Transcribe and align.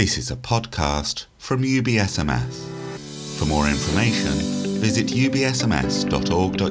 This 0.00 0.16
is 0.16 0.30
a 0.30 0.36
podcast 0.36 1.26
from 1.36 1.60
UBSMS. 1.62 3.36
For 3.38 3.44
more 3.44 3.68
information, 3.68 4.32
visit 4.80 5.08
ubsms.org.uk. 5.08 6.70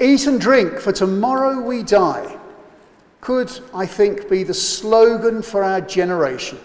Eat 0.00 0.26
and 0.26 0.40
drink, 0.40 0.80
for 0.80 0.90
tomorrow 0.90 1.60
we 1.60 1.84
die, 1.84 2.36
could, 3.20 3.52
I 3.72 3.86
think, 3.86 4.28
be 4.28 4.42
the 4.42 4.52
slogan 4.52 5.40
for 5.40 5.62
our 5.62 5.80
generation. 5.80 6.58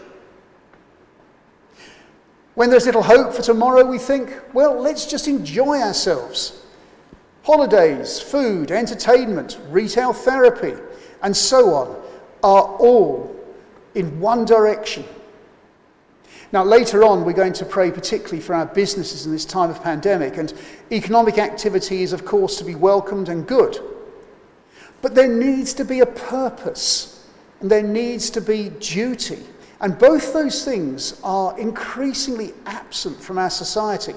When 2.55 2.71
there's 2.71 2.87
little 2.87 3.03
hope 3.03 3.35
for 3.35 3.43
tomorrow, 3.43 3.85
we 3.85 3.99
think, 3.99 4.35
well, 4.51 4.81
let's 4.81 5.05
just 5.05 5.27
enjoy 5.27 5.79
ourselves. 5.79 6.65
Holidays, 7.43 8.19
food, 8.19 8.71
entertainment, 8.71 9.57
retail 9.69 10.13
therapy, 10.13 10.75
and 11.23 11.35
so 11.35 11.73
on 11.73 12.01
are 12.43 12.63
all 12.77 13.35
in 13.95 14.19
one 14.19 14.45
direction. 14.45 15.05
Now, 16.51 16.63
later 16.63 17.03
on, 17.03 17.25
we're 17.25 17.33
going 17.33 17.53
to 17.53 17.65
pray 17.65 17.91
particularly 17.91 18.41
for 18.41 18.55
our 18.55 18.65
businesses 18.65 19.25
in 19.25 19.31
this 19.31 19.45
time 19.45 19.69
of 19.69 19.83
pandemic, 19.83 20.37
and 20.37 20.53
economic 20.91 21.37
activity 21.37 22.01
is, 22.01 22.11
of 22.11 22.25
course, 22.25 22.57
to 22.57 22.63
be 22.63 22.75
welcomed 22.75 23.29
and 23.29 23.47
good. 23.47 23.79
But 25.01 25.15
there 25.15 25.27
needs 25.27 25.73
to 25.75 25.85
be 25.85 25.99
a 25.99 26.05
purpose, 26.05 27.27
and 27.61 27.69
there 27.69 27.83
needs 27.83 28.29
to 28.31 28.41
be 28.41 28.69
duty. 28.79 29.39
And 29.79 29.97
both 29.97 30.33
those 30.33 30.65
things 30.65 31.19
are 31.23 31.57
increasingly 31.57 32.53
absent 32.65 33.21
from 33.21 33.37
our 33.37 33.49
society. 33.49 34.15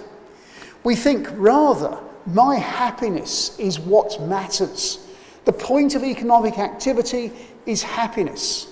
We 0.84 0.96
think 0.96 1.28
rather, 1.32 1.98
my 2.26 2.56
happiness 2.56 3.58
is 3.58 3.78
what 3.78 4.20
matters. 4.22 4.98
The 5.44 5.52
point 5.52 5.94
of 5.94 6.04
economic 6.04 6.58
activity 6.58 7.32
is 7.66 7.82
happiness, 7.82 8.68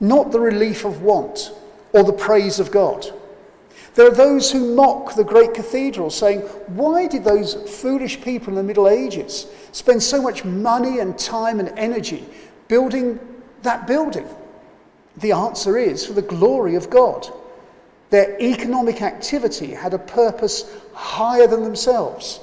not 0.00 0.32
the 0.32 0.40
relief 0.40 0.84
of 0.84 1.02
want 1.02 1.52
or 1.92 2.02
the 2.02 2.12
praise 2.12 2.58
of 2.58 2.70
God. 2.70 3.06
There 3.94 4.06
are 4.06 4.14
those 4.14 4.52
who 4.52 4.74
mock 4.74 5.14
the 5.14 5.24
great 5.24 5.52
cathedral, 5.52 6.10
saying, 6.10 6.40
Why 6.68 7.06
did 7.06 7.24
those 7.24 7.54
foolish 7.80 8.20
people 8.20 8.50
in 8.50 8.54
the 8.54 8.62
Middle 8.62 8.88
Ages 8.88 9.46
spend 9.72 10.02
so 10.02 10.22
much 10.22 10.44
money 10.44 11.00
and 11.00 11.18
time 11.18 11.58
and 11.58 11.68
energy 11.76 12.24
building 12.68 13.18
that 13.62 13.86
building? 13.86 14.28
The 15.16 15.32
answer 15.32 15.76
is 15.76 16.06
for 16.06 16.12
the 16.12 16.22
glory 16.22 16.76
of 16.76 16.88
God. 16.88 17.28
Their 18.10 18.40
economic 18.40 19.02
activity 19.02 19.68
had 19.68 19.94
a 19.94 19.98
purpose 19.98 20.70
higher 20.92 21.46
than 21.46 21.62
themselves. 21.62 22.40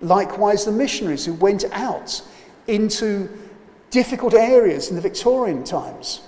Likewise, 0.00 0.64
the 0.64 0.72
missionaries 0.72 1.24
who 1.24 1.34
went 1.34 1.64
out 1.72 2.22
into 2.66 3.28
difficult 3.90 4.34
areas 4.34 4.90
in 4.90 4.96
the 4.96 5.00
Victorian 5.00 5.64
times. 5.64 6.20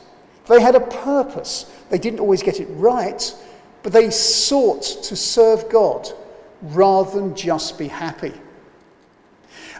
They 0.48 0.60
had 0.60 0.74
a 0.74 0.80
purpose. 0.80 1.70
They 1.90 1.98
didn't 1.98 2.20
always 2.20 2.42
get 2.42 2.60
it 2.60 2.66
right, 2.70 3.34
but 3.82 3.92
they 3.92 4.10
sought 4.10 4.82
to 4.82 5.16
serve 5.16 5.68
God 5.68 6.08
rather 6.62 7.20
than 7.20 7.34
just 7.34 7.78
be 7.78 7.88
happy. 7.88 8.32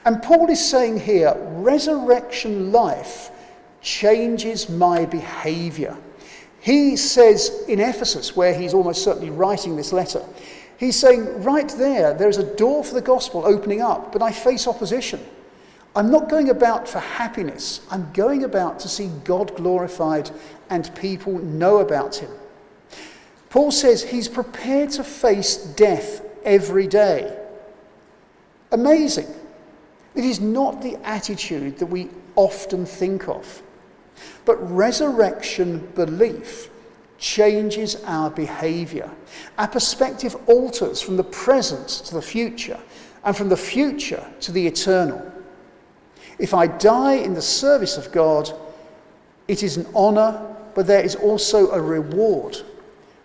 And 0.05 0.23
Paul 0.23 0.49
is 0.51 0.65
saying 0.65 1.01
here 1.01 1.35
resurrection 1.37 2.73
life 2.73 3.31
changes 3.83 4.69
my 4.69 5.07
behavior. 5.07 5.97
He 6.61 6.97
says 6.97 7.65
in 7.69 7.81
Ephesus, 7.81 8.37
where 8.37 8.55
he's 8.55 8.75
almost 8.75 9.03
certainly 9.03 9.31
writing 9.31 9.77
this 9.77 9.93
letter, 9.93 10.23
he's 10.77 10.97
saying, 10.97 11.43
right 11.43 11.69
there, 11.71 12.13
there's 12.15 12.37
a 12.37 12.57
door 12.57 12.85
for 12.85 12.95
the 12.95 13.01
gospel 13.01 13.47
opening 13.47 13.81
up, 13.81 14.13
but 14.13 14.23
I 14.23 14.31
face 14.31 14.67
opposition. 14.67 15.21
I'm 15.97 16.11
not 16.11 16.29
going 16.29 16.51
about 16.51 16.87
for 16.89 17.01
happiness. 17.01 17.81
I'm 17.91 18.13
going 18.13 18.45
about 18.45 18.79
to 18.81 18.89
see 18.89 19.11
God 19.25 19.57
glorified 19.57 20.31
and 20.69 20.95
people 20.95 21.39
know 21.39 21.79
about 21.79 22.17
him. 22.17 22.31
Paul 23.49 23.73
says 23.73 24.05
he's 24.05 24.29
prepared 24.29 24.91
to 24.91 25.03
face 25.03 25.57
death 25.57 26.23
every 26.45 26.87
day. 26.87 27.37
Amazing. 28.71 29.27
It 30.15 30.25
is 30.25 30.41
not 30.41 30.83
the 30.83 30.97
attitude 31.05 31.79
that 31.79 31.87
we 31.87 32.09
often 32.37 32.87
think 32.87 33.29
of. 33.29 33.63
But 34.45 34.57
resurrection 34.71 35.91
belief 35.95 36.71
changes 37.19 38.03
our 38.05 38.31
behavior. 38.31 39.11
Our 39.59 39.69
perspective 39.69 40.35
alters 40.47 41.01
from 41.01 41.17
the 41.17 41.25
present 41.25 41.89
to 42.07 42.15
the 42.15 42.23
future 42.23 42.81
and 43.25 43.37
from 43.37 43.49
the 43.49 43.57
future 43.57 44.27
to 44.41 44.53
the 44.53 44.67
eternal. 44.67 45.31
If 46.39 46.55
I 46.55 46.67
die 46.67 47.15
in 47.15 47.35
the 47.35 47.43
service 47.43 47.99
of 47.99 48.11
God, 48.13 48.51
it 49.47 49.63
is 49.63 49.77
an 49.77 49.87
honour, 49.95 50.57
but 50.75 50.87
there 50.87 51.03
is 51.05 51.15
also 51.15 51.71
a 51.71 51.81
reward 51.81 52.57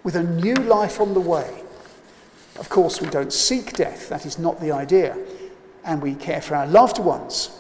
with 0.04 0.16
a 0.16 0.24
new 0.24 0.56
life 0.56 1.00
on 1.00 1.14
the 1.14 1.22
way. 1.22 1.64
Of 2.60 2.70
course, 2.70 3.02
we 3.02 3.10
don't 3.10 3.34
seek 3.34 3.74
death, 3.74 4.10
that 4.10 4.26
is 4.26 4.38
not 4.38 4.60
the 4.60 4.72
idea, 4.72 5.18
and 5.84 6.02
we 6.02 6.16
care 6.16 6.42
for 6.42 6.56
our 6.56 6.68
loved 6.68 7.00
ones. 7.00 7.58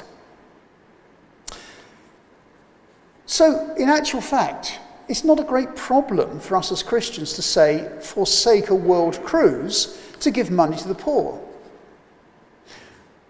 So, 3.26 3.74
in 3.76 3.90
actual 3.90 4.22
fact, 4.22 4.80
it's 5.08 5.24
not 5.24 5.40
a 5.40 5.44
great 5.44 5.76
problem 5.76 6.40
for 6.40 6.58
us 6.58 6.72
as 6.72 6.84
Christians 6.84 7.34
to 7.34 7.42
say, 7.42 7.90
forsake 8.02 8.70
a 8.70 8.76
world 8.76 9.24
cruise 9.24 10.00
to 10.20 10.32
give 10.32 10.52
money 10.52 10.78
to 10.78 10.88
the 10.88 10.96
poor. 10.96 11.42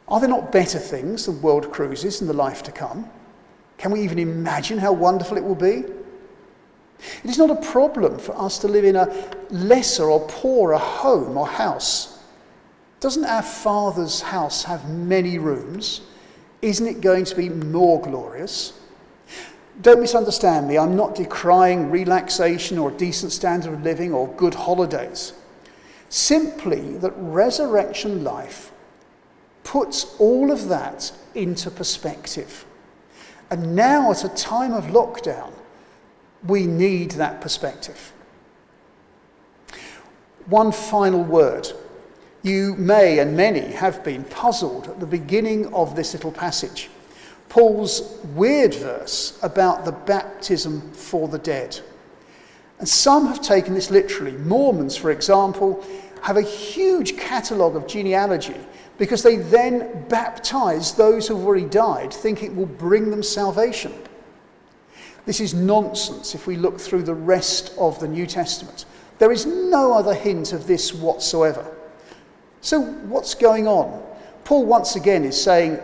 Are 0.08 0.20
there 0.20 0.30
not 0.30 0.52
better 0.52 0.80
things 0.80 1.26
than 1.26 1.42
world 1.42 1.72
cruises 1.72 2.22
in 2.22 2.28
the 2.28 2.34
life 2.34 2.62
to 2.64 2.72
come? 2.72 3.10
Can 3.78 3.92
we 3.92 4.02
even 4.02 4.20
imagine 4.20 4.78
how 4.78 4.94
wonderful 4.94 5.38
it 5.38 5.44
will 5.44 5.56
be? 5.56 5.84
It 7.24 7.30
is 7.30 7.38
not 7.38 7.50
a 7.50 7.56
problem 7.56 8.20
for 8.20 8.38
us 8.40 8.60
to 8.60 8.68
live 8.68 8.86
in 8.86 8.96
a 8.96 9.14
lesser 9.50 10.10
or 10.10 10.26
poorer 10.28 10.78
home 10.78 11.38
or 11.38 11.48
house. 11.48 12.24
Doesn't 13.00 13.26
our 13.26 13.42
Father's 13.42 14.22
house 14.22 14.64
have 14.64 14.90
many 14.90 15.38
rooms? 15.38 16.02
Isn't 16.62 16.88
it 16.88 17.02
going 17.02 17.26
to 17.26 17.36
be 17.36 17.50
more 17.50 18.02
glorious? 18.02 18.74
Don't 19.82 20.02
misunderstand 20.02 20.68
me, 20.68 20.78
I'm 20.78 20.96
not 20.96 21.16
decrying 21.16 21.92
relaxation 21.92 22.78
or 22.78 22.92
a 22.92 22.94
decent 22.94 23.32
standard 23.32 23.74
of 23.74 23.84
living 23.84 24.14
or 24.14 24.28
good 24.30 24.54
holidays. 24.54 25.34
Simply 26.10 26.98
that 26.98 27.14
resurrection 27.18 28.24
life 28.24 28.72
puts 29.64 30.16
all 30.18 30.52
of 30.52 30.70
that 30.70 31.12
into 31.34 31.70
perspective. 31.70 32.66
And 33.52 33.76
now, 33.76 34.12
at 34.12 34.24
a 34.24 34.30
time 34.30 34.74
of 34.74 34.86
lockdown, 34.86 35.52
we 36.48 36.66
need 36.66 37.12
that 37.12 37.42
perspective. 37.42 38.14
One 40.46 40.72
final 40.72 41.24
word. 41.24 41.68
You 42.44 42.76
may, 42.76 43.20
and 43.20 43.36
many 43.36 43.72
have 43.72 44.04
been 44.04 44.24
puzzled 44.26 44.88
at 44.88 45.00
the 45.00 45.08
beginning 45.08 45.74
of 45.74 45.96
this 45.96 46.14
little 46.14 46.32
passage. 46.32 46.90
Paul's 47.50 48.20
weird 48.36 48.74
verse 48.74 49.40
about 49.42 49.86
the 49.86 49.92
baptism 49.92 50.92
for 50.92 51.28
the 51.28 51.40
dead. 51.40 51.80
And 52.80 52.88
some 52.88 53.28
have 53.28 53.42
taken 53.42 53.74
this 53.74 53.90
literally. 53.90 54.34
Mormons, 54.34 54.98
for 54.98 55.12
example, 55.12 55.86
have 56.22 56.38
a 56.38 56.42
huge 56.42 57.18
catalogue 57.18 57.76
of 57.76 57.88
genealogy 57.88 58.58
because 58.98 59.24
they 59.24 59.38
then 59.38 60.06
baptize 60.10 60.94
those 60.94 61.28
who've 61.28 61.46
already 61.46 61.66
died, 61.66 62.14
thinking 62.14 62.52
it 62.52 62.56
will 62.56 62.66
bring 62.66 63.12
them 63.12 63.24
salvation. 63.24 63.94
This 65.26 65.40
is 65.40 65.54
nonsense 65.54 66.36
if 66.36 66.48
we 66.48 66.56
look 66.56 66.80
through 66.80 67.04
the 67.04 67.16
rest 67.16 67.74
of 67.78 68.00
the 68.00 68.08
New 68.08 68.26
Testament. 68.26 68.86
There 69.18 69.32
is 69.32 69.46
no 69.46 69.94
other 69.94 70.14
hint 70.14 70.54
of 70.54 70.68
this 70.68 70.94
whatsoever. 70.94 71.76
So, 72.62 72.82
what's 72.82 73.34
going 73.36 73.68
on? 73.68 74.04
Paul 74.44 74.66
once 74.66 74.96
again 74.96 75.24
is 75.24 75.42
saying, 75.42 75.80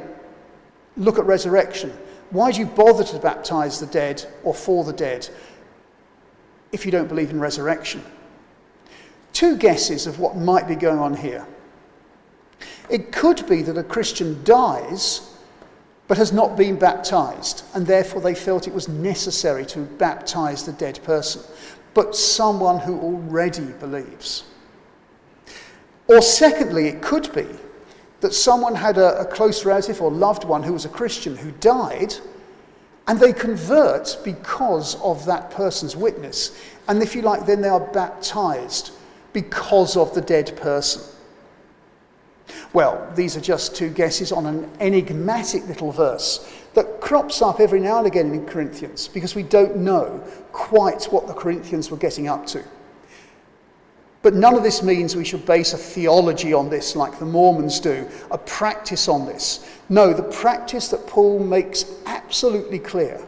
look 0.98 1.18
at 1.18 1.26
resurrection. 1.26 1.92
Why 2.30 2.52
do 2.52 2.60
you 2.60 2.66
bother 2.66 3.04
to 3.04 3.20
baptize 3.20 3.80
the 3.80 3.86
dead 3.86 4.26
or 4.44 4.54
for 4.54 4.84
the 4.84 4.94
dead 4.94 5.30
if 6.72 6.86
you 6.86 6.92
don't 6.92 7.08
believe 7.08 7.30
in 7.30 7.40
resurrection? 7.40 8.04
Two 9.34 9.58
guesses 9.58 10.08
of 10.08 10.20
what 10.20 10.38
might 10.38 10.68
be 10.68 10.76
going 10.76 11.00
on 11.00 11.16
here. 11.16 11.46
It 12.90 13.12
could 13.12 13.48
be 13.48 13.62
that 13.64 13.78
a 13.78 13.84
Christian 13.84 14.44
dies 14.44 15.28
but 16.08 16.18
has 16.18 16.34
not 16.34 16.58
been 16.58 16.78
baptized, 16.78 17.64
and 17.74 17.88
therefore 17.88 18.20
they 18.22 18.36
felt 18.36 18.68
it 18.68 18.74
was 18.74 18.90
necessary 18.90 19.66
to 19.66 19.80
baptize 19.80 20.66
the 20.66 20.74
dead 20.74 21.02
person, 21.04 21.42
but 21.94 22.16
someone 22.18 22.80
who 22.80 23.00
already 23.00 23.72
believes. 23.80 24.44
Or 26.08 26.22
secondly, 26.22 26.90
it 26.90 27.02
could 27.02 27.32
be 27.34 27.48
that 28.22 28.34
someone 28.34 28.76
had 28.76 28.98
a, 28.98 29.20
a 29.20 29.26
close 29.26 29.66
relative 29.66 30.02
or 30.02 30.12
loved 30.12 30.44
one 30.44 30.64
who 30.64 30.74
was 30.74 30.86
a 30.86 30.90
Christian 30.90 31.36
who 31.36 31.52
died, 31.52 32.16
and 33.08 33.20
they 33.20 33.34
convert 33.34 34.18
because 34.24 34.96
of 35.02 35.26
that 35.26 35.52
person's 35.52 35.96
witness. 35.96 36.58
And 36.88 37.02
if 37.02 37.16
you 37.16 37.24
like, 37.24 37.46
then 37.46 37.62
they 37.62 37.68
are 37.68 37.80
baptized 37.80 38.92
because 39.34 39.98
of 39.98 40.14
the 40.14 40.22
dead 40.22 40.56
person. 40.58 41.02
Well, 42.74 43.12
these 43.16 43.36
are 43.36 43.42
just 43.42 43.76
two 43.76 43.90
guesses 43.90 44.32
on 44.32 44.46
an 44.46 44.70
enigmatic 44.80 45.68
little 45.68 45.92
verse 45.92 46.48
that 46.74 47.02
crops 47.02 47.42
up 47.42 47.60
every 47.60 47.80
now 47.80 47.98
and 47.98 48.08
again 48.08 48.34
in 48.34 48.46
Corinthians 48.46 49.08
because 49.08 49.36
we 49.36 49.44
don't 49.44 49.78
know 49.78 50.24
quite 50.52 51.06
what 51.06 51.28
the 51.28 51.34
Corinthians 51.34 51.90
were 51.92 51.98
getting 51.98 52.28
up 52.28 52.46
to. 52.48 52.64
But 54.22 54.36
none 54.36 54.56
of 54.56 54.64
this 54.64 54.84
means 54.84 55.16
we 55.16 55.26
should 55.26 55.46
base 55.46 55.74
a 55.74 55.78
theology 55.78 56.54
on 56.54 56.70
this 56.70 56.96
like 56.96 57.18
the 57.18 57.26
Mormons 57.26 57.80
do, 57.80 58.08
a 58.30 58.38
practice 58.38 59.08
on 59.08 59.26
this. 59.26 59.68
No, 59.90 60.14
the 60.14 60.24
practice 60.24 60.90
that 60.90 61.08
Paul 61.08 61.40
makes 61.40 61.86
absolutely 62.06 62.80
clear 62.80 63.20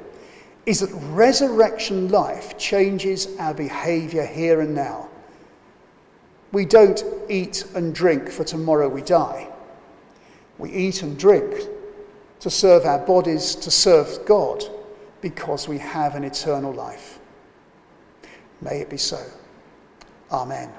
is 0.66 0.80
that 0.80 0.94
resurrection 1.10 2.10
life 2.10 2.57
changes 2.57 3.28
our 3.38 3.54
behavior 3.54 4.25
here 4.25 4.62
and 4.62 4.75
now. 4.75 5.10
We 6.51 6.66
don't 6.66 7.04
eat 7.28 7.66
and 7.75 7.94
drink 7.94 8.30
for 8.30 8.44
tomorrow 8.44 8.88
we 8.88 9.01
die. 9.01 9.50
We 10.60 10.72
eat 10.72 11.01
and 11.01 11.18
drink 11.18 11.68
to 12.42 12.50
serve 12.50 12.86
our 12.86 13.00
bodies, 13.00 13.56
to 13.56 13.72
serve 13.72 14.19
God, 14.25 14.63
because 15.22 15.68
we 15.68 15.80
have 15.80 16.16
an 16.16 16.24
eternal 16.24 16.72
life. 16.72 17.19
May 18.62 18.81
it 18.81 18.90
be 18.90 18.98
so. 18.98 19.25
Amen. 20.31 20.69